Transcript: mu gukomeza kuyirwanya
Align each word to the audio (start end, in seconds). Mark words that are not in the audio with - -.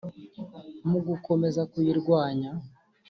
mu 0.89 0.99
gukomeza 1.07 1.61
kuyirwanya 1.71 2.51